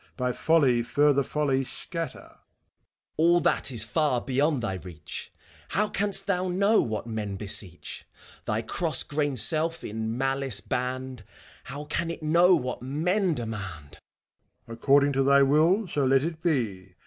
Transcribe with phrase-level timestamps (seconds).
[0.17, 2.21] By folly further folly scatter!
[2.29, 2.37] FAUST.
[3.17, 5.31] All that is far beyond thy reach.
[5.69, 11.21] How canst thou know what men beseech f Thy cross grained self, in malice banned,
[11.65, 13.99] How can it know what men demand?
[14.65, 14.69] MEPHISTOPHELES.
[14.69, 16.95] According to thy will so let it be